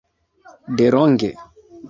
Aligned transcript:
delonge 0.77 1.29